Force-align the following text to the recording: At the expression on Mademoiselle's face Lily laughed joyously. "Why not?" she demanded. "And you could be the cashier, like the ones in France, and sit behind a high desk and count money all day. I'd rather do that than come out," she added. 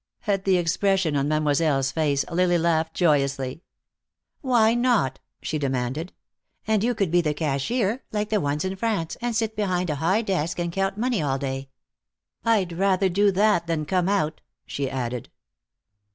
At 0.25 0.45
the 0.45 0.57
expression 0.57 1.15
on 1.15 1.27
Mademoiselle's 1.27 1.91
face 1.91 2.25
Lily 2.31 2.57
laughed 2.57 2.95
joyously. 2.95 3.61
"Why 4.41 4.73
not?" 4.73 5.19
she 5.43 5.59
demanded. 5.59 6.11
"And 6.65 6.83
you 6.83 6.95
could 6.95 7.11
be 7.11 7.21
the 7.21 7.35
cashier, 7.35 8.01
like 8.11 8.29
the 8.29 8.41
ones 8.41 8.65
in 8.65 8.75
France, 8.75 9.15
and 9.21 9.35
sit 9.35 9.55
behind 9.55 9.91
a 9.91 9.95
high 10.01 10.23
desk 10.23 10.57
and 10.57 10.71
count 10.71 10.97
money 10.97 11.21
all 11.21 11.37
day. 11.37 11.69
I'd 12.43 12.73
rather 12.73 13.09
do 13.09 13.31
that 13.33 13.67
than 13.67 13.85
come 13.85 14.09
out," 14.09 14.41
she 14.65 14.89
added. 14.89 15.29